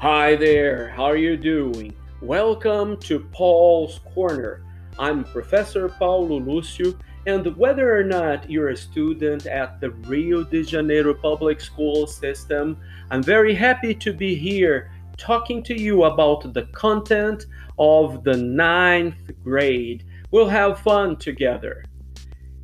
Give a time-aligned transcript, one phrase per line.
[0.00, 1.92] Hi there, how are you doing?
[2.22, 4.62] Welcome to Paul's Corner.
[4.96, 6.96] I'm Professor Paulo Lúcio,
[7.26, 12.76] and whether or not you're a student at the Rio de Janeiro public school system,
[13.10, 19.32] I'm very happy to be here talking to you about the content of the ninth
[19.42, 20.04] grade.
[20.30, 21.82] We'll have fun together.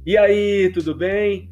[0.07, 1.51] E aí, tudo bem?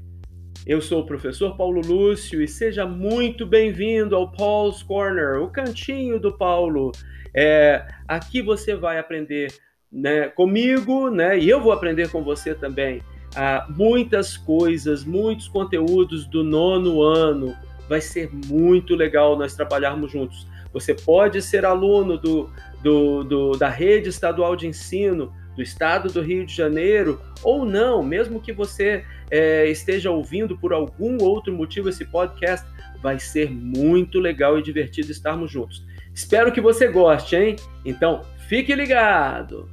[0.65, 6.21] Eu sou o professor Paulo Lúcio e seja muito bem-vindo ao Paul's Corner, o cantinho
[6.21, 6.93] do Paulo.
[7.35, 9.53] É, aqui você vai aprender
[9.91, 13.03] né, comigo, né, e eu vou aprender com você também,
[13.35, 17.57] ah, muitas coisas, muitos conteúdos do nono ano.
[17.89, 20.47] Vai ser muito legal nós trabalharmos juntos.
[20.73, 22.49] Você pode ser aluno do,
[22.81, 28.03] do, do da rede estadual de ensino do estado do Rio de Janeiro, ou não,
[28.03, 32.69] mesmo que você é, esteja ouvindo por algum outro motivo esse podcast,
[33.01, 35.83] vai ser muito legal e divertido estarmos juntos.
[36.15, 37.57] Espero que você goste, hein?
[37.83, 39.71] Então, fique ligado!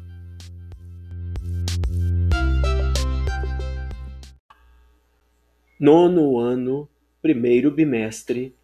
[5.78, 6.88] Nono ano,
[7.22, 8.56] primeiro bimestre,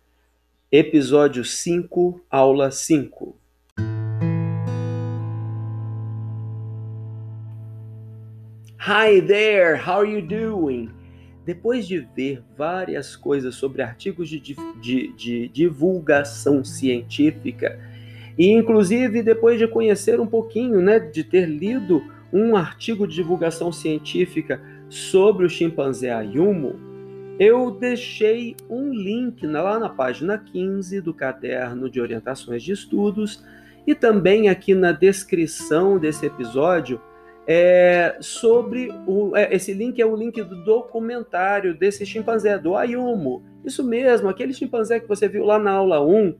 [0.71, 3.37] episódio 5, aula 5.
[8.87, 10.91] Hi there, how are you doing?
[11.43, 17.79] Depois de ver várias coisas sobre artigos de, de, de, divulgação científica,
[18.37, 21.99] e inclusive depois de conhecer um pouquinho, né, de ter lido
[22.31, 26.75] um artigo de divulgação científica sobre o chimpanzé Ayumu,
[27.39, 33.43] eu deixei um link lá na página 15 do caderno de orientações de estudos
[33.87, 37.01] e também aqui na descrição desse episódio
[37.47, 43.43] é, sobre o, é, esse link é o link do documentário desse chimpanzé, do Ayumu.
[43.63, 46.35] Isso mesmo, aquele chimpanzé que você viu lá na aula 1.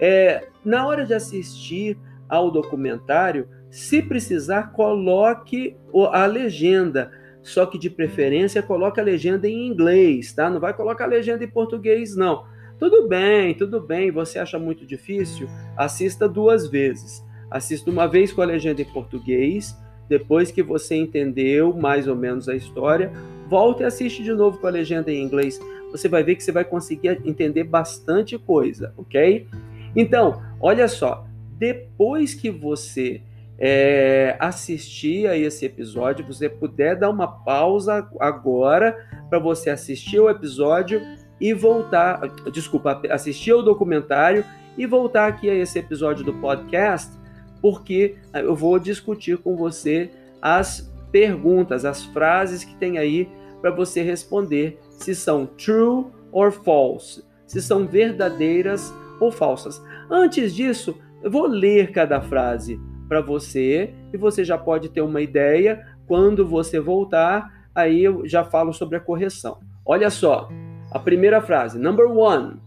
[0.00, 1.96] É, na hora de assistir
[2.28, 5.76] ao documentário, se precisar, coloque
[6.12, 7.12] a legenda.
[7.42, 10.50] Só que de preferência coloque a legenda em inglês, tá?
[10.50, 12.44] Não vai colocar a legenda em português, não.
[12.78, 14.10] Tudo bem, tudo bem.
[14.10, 15.48] Você acha muito difícil?
[15.76, 17.24] Assista duas vezes.
[17.50, 19.76] Assista uma vez com a legenda em português
[20.10, 23.12] depois que você entendeu mais ou menos a história,
[23.48, 25.60] volte e assiste de novo com a legenda em inglês.
[25.92, 29.46] Você vai ver que você vai conseguir entender bastante coisa, ok?
[29.94, 31.24] Então, olha só,
[31.56, 33.22] depois que você
[33.56, 40.28] é, assistir a esse episódio, você puder dar uma pausa agora para você assistir o
[40.28, 41.00] episódio
[41.40, 42.20] e voltar,
[42.52, 44.44] desculpa, assistir o documentário
[44.76, 47.19] e voltar aqui a esse episódio do podcast
[47.60, 50.10] porque eu vou discutir com você
[50.40, 53.28] as perguntas, as frases que tem aí
[53.60, 59.82] para você responder se são true or false, se são verdadeiras ou falsas.
[60.10, 65.20] Antes disso, eu vou ler cada frase para você e você já pode ter uma
[65.20, 65.84] ideia.
[66.06, 69.58] Quando você voltar, aí eu já falo sobre a correção.
[69.84, 70.48] Olha só,
[70.90, 72.58] a primeira frase, number one.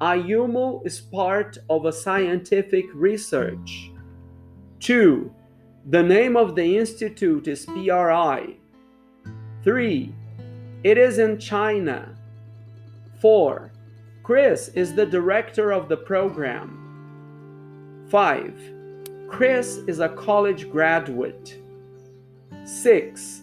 [0.00, 3.91] Ayumu is part of a scientific research.
[4.82, 5.32] Two,
[5.90, 8.56] the name of the institute is PRI.
[9.62, 10.12] Three,
[10.82, 12.16] it is in China.
[13.20, 13.70] Four,
[14.24, 18.08] Chris is the director of the program.
[18.08, 18.60] Five,
[19.28, 21.60] Chris is a college graduate.
[22.64, 23.42] Six,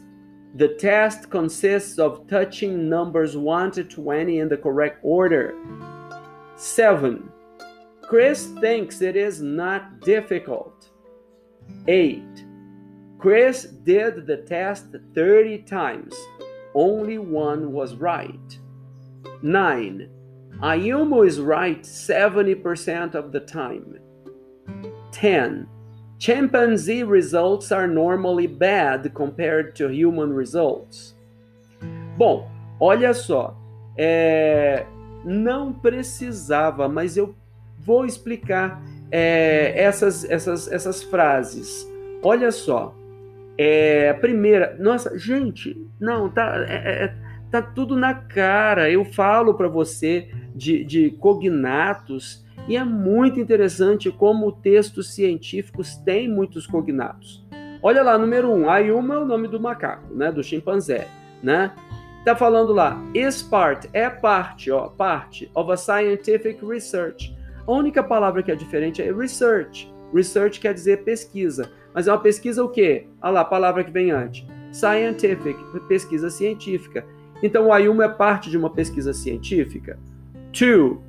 [0.55, 5.55] the test consists of touching numbers 1 to 20 in the correct order.
[6.57, 7.31] 7.
[8.01, 10.88] Chris thinks it is not difficult.
[11.87, 12.23] 8.
[13.17, 16.15] Chris did the test 30 times.
[16.73, 18.59] Only one was right.
[19.41, 20.09] 9.
[20.61, 23.99] Ayumu is right 70% of the time.
[25.11, 25.67] 10.
[26.19, 31.15] Chimpanzee results are normally bad compared to human results.
[32.17, 33.55] Bom, olha só,
[33.97, 34.85] é,
[35.23, 37.33] não precisava, mas eu
[37.79, 41.87] vou explicar é, essas, essas, essas frases.
[42.23, 42.95] Olha só.
[43.57, 47.13] É, primeira, nossa, gente, não, tá, é, é, é
[47.51, 48.89] tá tudo na cara.
[48.89, 56.29] Eu falo para você de, de cognatos e é muito interessante como textos científicos têm
[56.29, 57.45] muitos cognatos.
[57.81, 61.07] Olha lá, número um, Ayuma é o nome do macaco, né, do chimpanzé,
[61.41, 61.71] né?
[62.25, 67.33] Tá falando lá, is part, é parte, ó, parte of a scientific research.
[67.69, 69.93] A única palavra que é diferente é research.
[70.11, 71.69] Research quer dizer pesquisa.
[71.93, 73.05] Mas é uma pesquisa o quê?
[73.21, 74.43] Olha lá, a palavra que vem antes.
[74.71, 75.55] Scientific,
[75.87, 77.05] pesquisa científica.
[77.43, 79.99] Então o Ayumu é parte de uma pesquisa científica.
[80.51, 81.03] Two,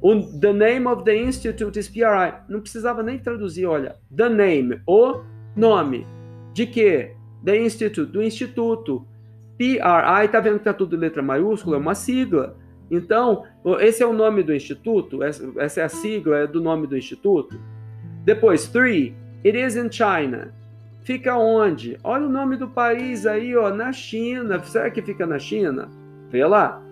[0.00, 2.32] O, the name of the institute is PRI.
[2.48, 3.96] Não precisava nem traduzir, olha.
[4.14, 5.20] The name, o
[5.56, 6.06] nome.
[6.52, 7.16] De quê?
[7.44, 9.04] The institute, do instituto.
[9.58, 11.74] PRI, tá vendo que tá tudo letra maiúscula?
[11.74, 12.56] É uma sigla.
[12.90, 13.44] Então,
[13.80, 17.58] esse é o nome do instituto, essa é a sigla é do nome do instituto.
[18.24, 19.14] Depois, three,
[19.44, 20.52] it is in China.
[21.02, 21.98] Fica onde?
[22.02, 24.62] Olha o nome do país aí, ó, na China.
[24.64, 25.90] Será que fica na China?
[26.30, 26.82] Vê lá.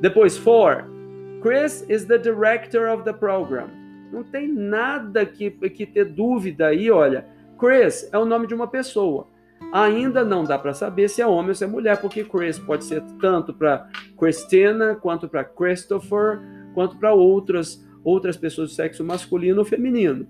[0.00, 0.84] Depois, four,
[1.40, 3.68] Chris is the director of the program.
[4.12, 7.24] Não tem nada que, que ter dúvida aí, olha.
[7.58, 9.28] Chris é o nome de uma pessoa.
[9.72, 12.84] Ainda não dá para saber se é homem ou se é mulher, porque Chris pode
[12.84, 13.88] ser tanto para
[14.18, 16.40] Christina, quanto para Christopher,
[16.74, 20.26] quanto para outras outras pessoas do sexo masculino ou feminino.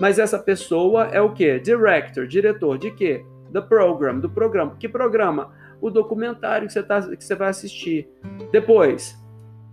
[0.00, 1.58] Mas essa pessoa é o que?
[1.60, 3.24] Director, diretor de quê?
[3.52, 4.76] The program, do programa.
[4.76, 5.52] Que programa?
[5.80, 8.08] O documentário que você, tá, que você vai assistir.
[8.50, 9.16] Depois,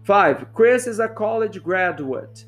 [0.03, 2.47] five, Chris is a college graduate.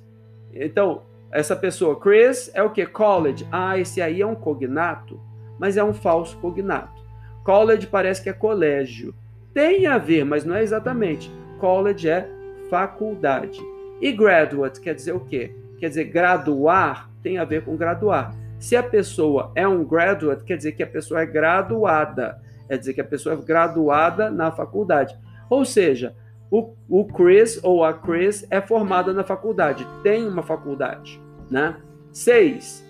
[0.53, 2.85] Então, essa pessoa, Chris, é o que?
[2.85, 3.47] College.
[3.51, 5.19] Ah, esse aí é um cognato
[5.61, 6.99] mas é um falso cognato.
[7.43, 9.13] College parece que é colégio.
[9.53, 11.31] Tem a ver, mas não é exatamente.
[11.59, 12.27] College é
[12.67, 13.61] faculdade.
[14.01, 15.55] E graduate quer dizer o quê?
[15.77, 18.35] Quer dizer, graduar tem a ver com graduar.
[18.59, 22.41] Se a pessoa é um graduate, quer dizer que a pessoa é graduada.
[22.67, 25.15] Quer dizer que a pessoa é graduada na faculdade.
[25.47, 26.15] Ou seja,
[26.49, 31.21] o, o Chris ou a Chris é formada na faculdade, tem uma faculdade.
[31.51, 31.75] Né?
[32.11, 32.83] Seis,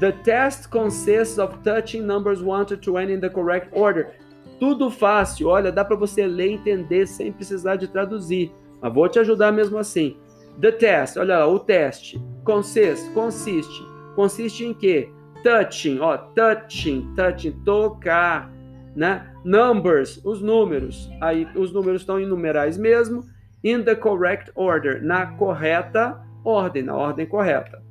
[0.00, 4.14] The test consists of touching numbers 1 to 20 in the correct order.
[4.60, 8.52] Tudo fácil, olha, dá para você ler e entender sem precisar de traduzir.
[8.80, 10.16] Mas vou te ajudar mesmo assim.
[10.60, 12.22] The test, olha lá, o teste.
[12.44, 13.84] Consist, consiste.
[14.14, 15.10] Consiste em quê?
[15.42, 18.50] Touching, ó, touching, touching, tocar,
[18.94, 19.30] né?
[19.44, 21.10] Numbers, os números.
[21.20, 23.24] Aí os números estão em numerais mesmo.
[23.62, 27.82] In the correct order, na correta ordem, na ordem correta.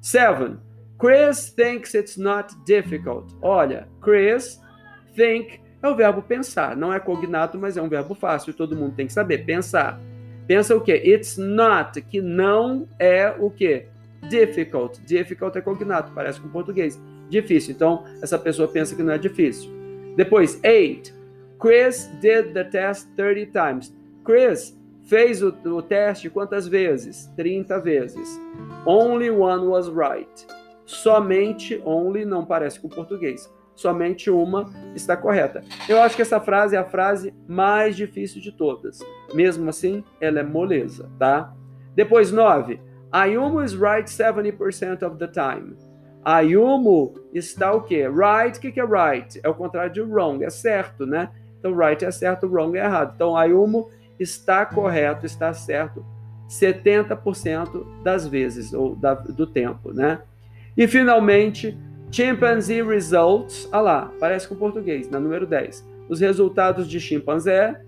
[0.00, 0.58] Seven.
[1.02, 3.34] Chris thinks it's not difficult.
[3.42, 4.60] Olha, Chris
[5.16, 8.94] think é o verbo pensar, não é cognato, mas é um verbo fácil, todo mundo
[8.94, 10.00] tem que saber pensar.
[10.46, 10.92] Pensa o quê?
[11.04, 13.86] It's not, que não é o quê?
[14.28, 15.00] Difficult.
[15.00, 17.02] Difficult é cognato, parece com português.
[17.28, 17.74] Difícil.
[17.74, 19.72] Então, essa pessoa pensa que não é difícil.
[20.16, 21.12] Depois, eight.
[21.58, 23.92] Chris did the test 30 times.
[24.24, 27.26] Chris fez o, o teste quantas vezes?
[27.34, 28.40] 30 vezes.
[28.86, 30.46] Only one was right.
[30.84, 33.52] Somente only não parece com português.
[33.74, 35.62] Somente uma está correta.
[35.88, 38.98] Eu acho que essa frase é a frase mais difícil de todas.
[39.32, 41.54] Mesmo assim, ela é moleza, tá?
[41.94, 42.80] Depois, 9.
[43.10, 45.76] Ayumu is right 70% of the time.
[46.24, 48.08] Ayumu está o quê?
[48.08, 49.40] Right, o que, que é right?
[49.42, 51.30] É o contrário de wrong, é certo, né?
[51.58, 53.12] Então, right é certo, wrong é errado.
[53.14, 56.04] Então, Ayumu está correto, está certo
[56.48, 60.20] 70% das vezes, ou da, do tempo, né?
[60.76, 61.76] E finalmente,
[62.10, 65.86] Chimpanzee Results, ah lá, parece com português, na número 10.
[66.08, 67.80] Os resultados de chimpanzé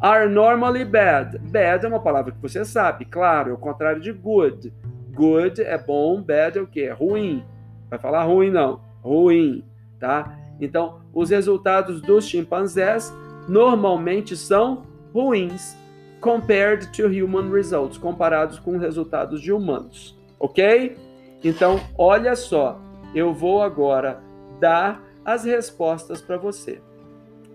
[0.00, 1.38] are normally bad.
[1.38, 4.72] Bad é uma palavra que você sabe, claro, é o contrário de good.
[5.12, 6.82] Good é bom, bad é o quê?
[6.82, 7.44] É ruim.
[7.88, 9.64] Vai falar ruim não, ruim,
[9.98, 10.38] tá?
[10.60, 13.12] Então, os resultados dos chimpanzés
[13.48, 14.82] normalmente são
[15.12, 15.76] ruins
[16.20, 20.96] compared to human results, comparados com resultados de humanos, ok?
[21.44, 22.80] Então, olha só,
[23.14, 24.18] eu vou agora
[24.58, 26.80] dar as respostas para você.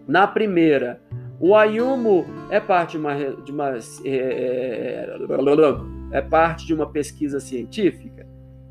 [0.07, 1.01] Na primeira,
[1.39, 5.09] o Ayumu é parte de uma, de uma é,
[6.11, 8.27] é parte de uma pesquisa científica?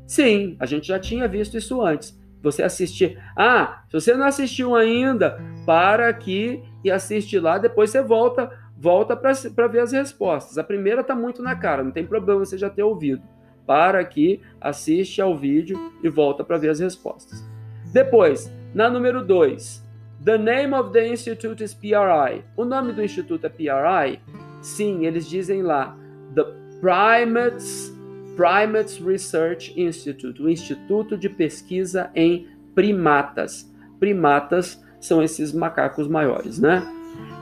[0.07, 2.17] Sim, a gente já tinha visto isso antes.
[2.41, 3.21] Você assistir.
[3.35, 9.17] Ah, se você não assistiu ainda, para aqui e assiste lá, depois você volta, volta
[9.17, 10.57] para ver as respostas.
[10.57, 13.21] A primeira está muito na cara, não tem problema você já ter ouvido
[13.69, 17.47] para aqui, assiste ao vídeo e volta para ver as respostas.
[17.93, 19.87] Depois, na número 2,
[20.25, 22.43] The name of the institute is PRI.
[22.57, 24.19] O nome do instituto é PRI?
[24.59, 25.95] Sim, eles dizem lá,
[26.33, 26.45] The
[26.81, 27.95] Primates,
[28.35, 33.71] Primates Research Institute, o Instituto de Pesquisa em Primatas.
[33.99, 36.81] Primatas são esses macacos maiores, né?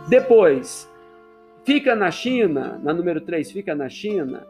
[0.10, 0.92] Depois,
[1.64, 4.46] fica na China, na número 3, fica na China.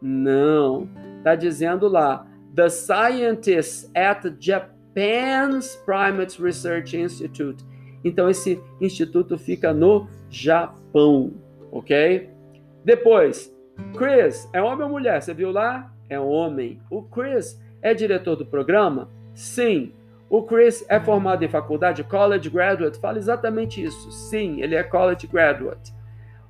[0.00, 0.88] Não,
[1.18, 7.64] está dizendo lá, the scientists at Japan's Primates Research Institute.
[8.04, 11.32] Então esse instituto fica no Japão,
[11.70, 12.30] ok?
[12.84, 13.54] Depois,
[13.96, 15.20] Chris é homem ou mulher?
[15.20, 15.92] Você viu lá?
[16.08, 16.80] É homem.
[16.90, 19.08] O Chris é diretor do programa?
[19.34, 19.92] Sim.
[20.28, 22.98] O Chris é formado em faculdade, college graduate?
[23.00, 24.10] Fala exatamente isso.
[24.10, 25.92] Sim, ele é college graduate.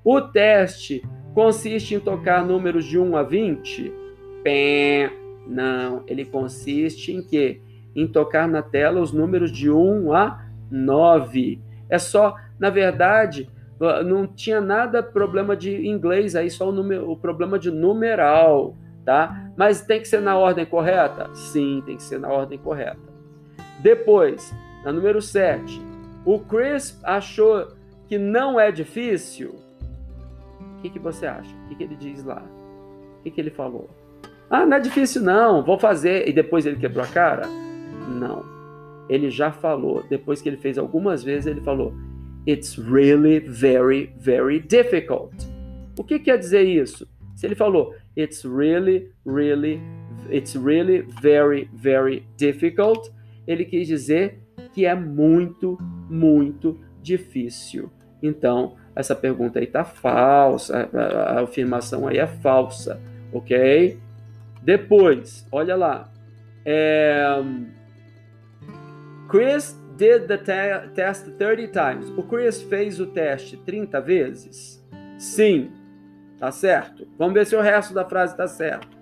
[0.04, 1.02] O teste
[1.34, 4.00] consiste em tocar números de 1 a 20?
[4.42, 5.12] pé.
[5.46, 7.60] Não, ele consiste em quê?
[7.94, 11.60] Em tocar na tela os números de 1 a 9.
[11.88, 13.50] É só, na verdade,
[14.06, 19.50] não tinha nada problema de inglês aí, só o, número, o problema de numeral, tá?
[19.56, 21.34] Mas tem que ser na ordem correta?
[21.34, 23.10] Sim, tem que ser na ordem correta.
[23.80, 25.82] Depois, na número 7,
[26.24, 27.68] o Chris achou
[28.06, 29.58] que não é difícil.
[30.80, 31.54] O que, que você acha?
[31.54, 32.42] O que, que ele diz lá?
[33.18, 33.90] O que, que ele falou?
[34.48, 36.26] Ah, não é difícil não, vou fazer.
[36.26, 37.46] E depois ele quebrou a cara?
[38.08, 38.42] Não.
[39.10, 41.92] Ele já falou, depois que ele fez algumas vezes, ele falou:
[42.48, 45.36] It's really very, very difficult.
[45.98, 47.06] O que quer dizer isso?
[47.36, 49.82] Se ele falou It's really, really,
[50.30, 53.12] it's really very, very difficult,
[53.46, 54.40] ele quis dizer
[54.72, 55.76] que é muito,
[56.08, 57.90] muito difícil.
[58.22, 63.00] Então, essa pergunta aí está falsa, a, a afirmação aí é falsa,
[63.32, 63.98] ok?
[64.62, 66.08] Depois, olha lá.
[66.64, 67.42] É...
[69.28, 72.10] Chris did the te test 30 times.
[72.16, 74.84] O Chris fez o teste 30 vezes?
[75.18, 75.70] Sim.
[76.38, 77.06] Tá certo?
[77.18, 78.98] Vamos ver se o resto da frase tá certo.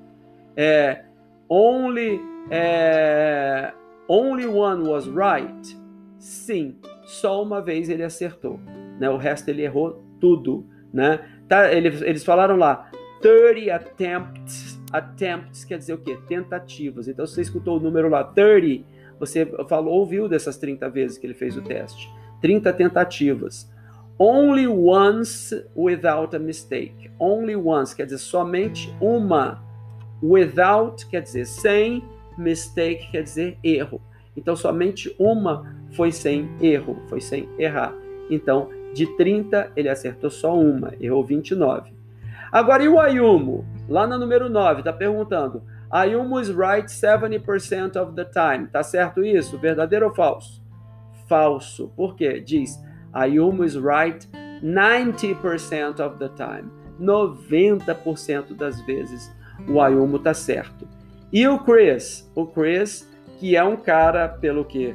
[0.57, 1.05] É,
[1.49, 3.73] only, é,
[4.09, 5.79] only one was right?
[6.19, 6.77] Sim.
[7.05, 8.61] Só uma vez ele acertou.
[8.99, 9.09] Né?
[9.09, 10.67] O resto ele errou tudo.
[10.93, 11.21] Né?
[11.49, 12.91] Tá, eles, eles falaram lá
[13.21, 14.81] 30 attempts.
[14.93, 16.19] Attempts quer dizer o quê?
[16.27, 17.09] Tentativas.
[17.09, 18.85] Então, se você escutou o número lá, 30,
[19.19, 22.11] você falou, ouviu dessas 30 vezes que ele fez o teste.
[22.41, 23.71] 30 tentativas.
[24.19, 27.11] Only once without a mistake.
[27.19, 29.63] Only once quer dizer somente uma.
[30.23, 32.03] Without quer dizer sem.
[32.37, 34.01] Mistake quer dizer erro.
[34.37, 37.93] Então, somente uma foi sem erro, foi sem errar.
[38.31, 41.93] Então, de 30, ele acertou só uma, errou 29.
[42.51, 43.65] Agora, e o Ayumo?
[43.89, 48.67] Lá no número 9, está perguntando: Ayumu is right 70% of the time.
[48.67, 49.57] Tá certo isso?
[49.59, 50.61] Verdadeiro ou falso?
[51.29, 51.93] Falso.
[51.97, 52.41] Por quê?
[52.41, 54.29] Diz Ayumu is right
[54.63, 56.71] 90% of the time.
[57.01, 59.33] 90% das vezes
[59.69, 60.89] o Ayumu tá certo.
[61.33, 62.29] E o Chris?
[62.35, 64.95] O Chris, que é um cara, pelo que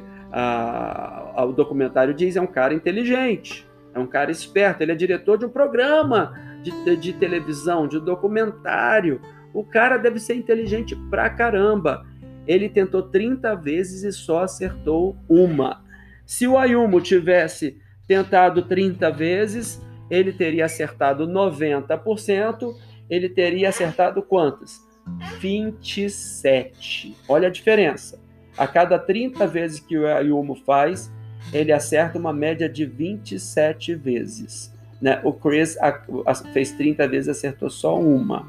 [1.36, 5.46] o documentário diz, é um cara inteligente, é um cara esperto, ele é diretor de
[5.46, 9.20] um programa de, de, de televisão, de documentário.
[9.52, 12.04] O cara deve ser inteligente pra caramba.
[12.46, 15.84] Ele tentou 30 vezes e só acertou uma.
[16.26, 22.74] Se o Ayumu tivesse tentado 30 vezes, ele teria acertado 90%,
[23.08, 24.82] ele teria acertado quantas?
[25.38, 27.16] 27.
[27.28, 28.20] Olha a diferença.
[28.56, 31.12] A cada 30 vezes que o Ayumu faz,
[31.52, 34.72] ele acerta uma média de 27 vezes.
[35.00, 35.20] Né?
[35.24, 35.76] O Chris
[36.52, 38.46] fez 30 vezes, acertou só uma.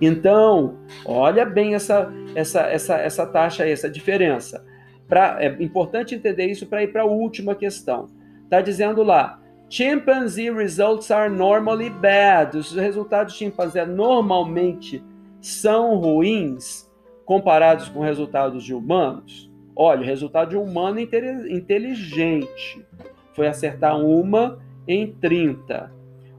[0.00, 4.64] Então, olha bem essa, essa, essa, essa taxa essa diferença.
[5.08, 8.08] Pra, é importante entender isso para ir para a última questão.
[8.42, 12.56] Está dizendo lá, chimpanzee results are normally bad.
[12.56, 15.02] Os resultados de chimpanzé normalmente
[15.40, 16.90] são ruins
[17.24, 19.50] comparados com resultados de humanos.
[19.76, 22.86] Olha, o resultado de um humano inteligente
[23.32, 25.92] foi acertar uma em 30.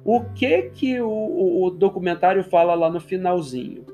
[0.04, 3.86] O que que o, o, documentário fala lá no finalzinho?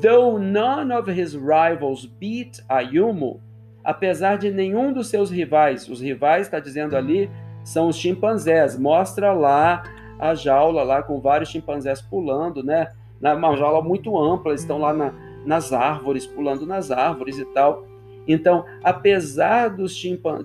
[0.00, 3.40] Though none of his rivals beat Ayumu,
[3.84, 7.30] apesar de nenhum dos seus rivais, os rivais está dizendo ali
[7.64, 8.78] são os chimpanzés.
[8.78, 9.84] Mostra lá
[10.18, 12.92] a jaula lá com vários chimpanzés pulando, né?
[13.20, 15.12] Uma jaula muito ampla, estão lá na,
[15.44, 17.84] nas árvores, pulando nas árvores e tal.
[18.26, 19.94] Então, apesar dos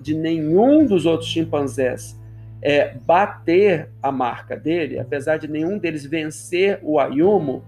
[0.02, 2.18] de nenhum dos outros chimpanzés
[2.60, 7.64] é, bater a marca dele, apesar de nenhum deles vencer o Ayumu,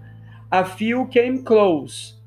[0.50, 2.18] a few came close.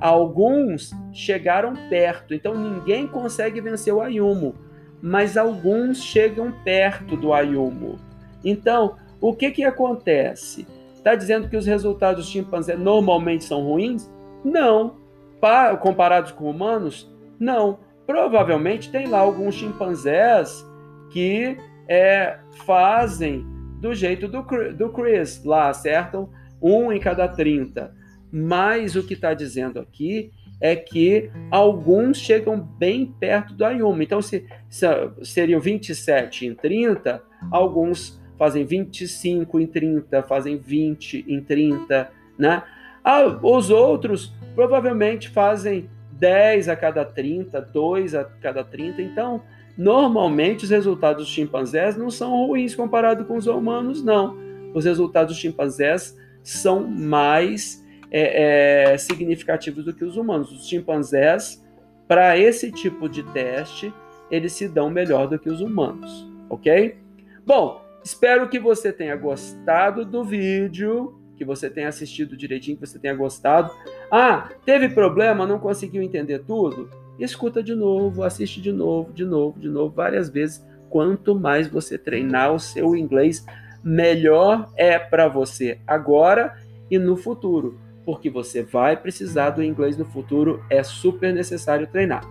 [0.00, 4.54] Alguns chegaram perto, então ninguém consegue vencer o Ayumu,
[5.00, 7.96] mas alguns chegam perto do Ayumu.
[8.44, 10.66] Então, o que que acontece?
[10.94, 14.10] Está dizendo que os resultados dos chimpanzés normalmente são ruins?
[14.44, 14.96] Não.
[15.40, 17.10] Pa comparados com humanos?
[17.38, 17.78] Não.
[18.06, 20.64] Provavelmente tem lá alguns chimpanzés
[21.10, 21.56] que
[21.88, 23.44] é, fazem
[23.80, 24.42] do jeito do,
[24.74, 27.94] do Chris, lá acertam um em cada 30.
[28.32, 34.02] Mas o que está dizendo aqui é que alguns chegam bem perto do Ayuma.
[34.02, 34.86] Então, se, se
[35.22, 42.62] seriam 27 em 30, alguns fazem 25 em 30, fazem 20 em 30, né?
[43.04, 49.02] Ah, os outros provavelmente fazem 10 a cada 30, 2 a cada 30.
[49.02, 49.42] Então,
[49.76, 54.36] Normalmente, os resultados dos chimpanzés não são ruins comparado com os humanos, não.
[54.72, 60.50] Os resultados dos chimpanzés são mais é, é, significativos do que os humanos.
[60.50, 61.62] Os chimpanzés,
[62.08, 63.92] para esse tipo de teste,
[64.30, 66.96] eles se dão melhor do que os humanos, ok?
[67.44, 72.98] Bom, espero que você tenha gostado do vídeo, que você tenha assistido direitinho, que você
[72.98, 73.70] tenha gostado.
[74.10, 76.88] Ah, teve problema, não conseguiu entender tudo?
[77.18, 80.64] Escuta de novo, assiste de novo, de novo, de novo, várias vezes.
[80.90, 83.44] Quanto mais você treinar o seu inglês,
[83.82, 86.56] melhor é para você agora
[86.90, 92.24] e no futuro, porque você vai precisar do inglês no futuro, é super necessário treinar.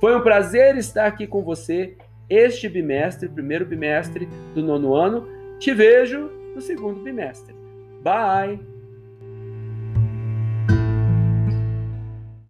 [0.00, 1.96] Foi um prazer estar aqui com você
[2.28, 5.26] este bimestre, primeiro bimestre do nono ano.
[5.58, 7.63] Te vejo no segundo bimestre.
[8.04, 8.60] Bye!